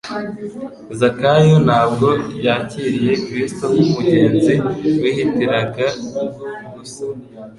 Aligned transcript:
Zakayo 0.99 1.55
ntabwo 1.67 2.07
yakiriye 2.45 3.13
Kristo 3.25 3.65
nk'umugenzi 3.73 4.53
wihitira 5.01 5.57
gusa, 6.73 7.03